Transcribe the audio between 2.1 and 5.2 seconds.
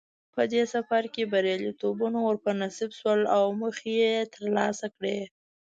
ور په نصیب شول او موخې یې ترلاسه کړې.